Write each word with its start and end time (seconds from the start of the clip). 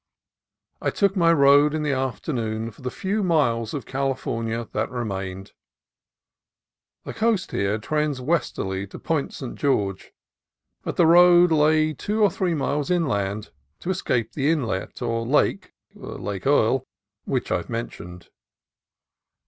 I 0.81 0.89
took 0.89 1.13
the 1.13 1.35
road 1.35 1.75
in 1.75 1.83
the 1.83 1.91
afternoon 1.91 2.71
for 2.71 2.81
the 2.81 2.89
few 2.89 3.21
miles 3.21 3.71
of 3.75 3.85
California 3.85 4.67
that 4.71 4.89
remained. 4.89 5.51
The 7.03 7.13
coast 7.13 7.51
here 7.51 7.77
trends 7.77 8.19
westerly 8.19 8.87
to 8.87 8.97
Point 8.97 9.31
St. 9.31 9.53
George, 9.53 10.11
but 10.81 10.95
the 10.95 11.05
road 11.05 11.51
lay 11.51 11.93
two 11.93 12.23
or 12.23 12.31
three 12.31 12.55
miles 12.55 12.89
inland, 12.89 13.51
to 13.81 13.91
escape 13.91 14.31
the 14.31 14.49
inlet, 14.49 15.03
or 15.03 15.23
lake 15.23 15.71
(Lake 15.93 16.47
Earl) 16.47 16.87
which 17.25 17.51
I 17.51 17.57
have 17.57 17.69
mentioned. 17.69 18.29